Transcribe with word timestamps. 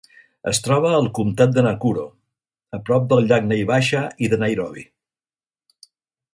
Es 0.51 0.59
troba 0.67 0.93
al 0.99 1.09
comtat 1.17 1.53
de 1.57 1.63
Nakuro, 1.67 2.07
a 2.77 2.81
prop 2.89 3.07
del 3.13 3.23
llac 3.33 3.47
Naivasha 3.53 4.03
i 4.29 4.33
de 4.33 4.43
Nairobi. 4.45 4.89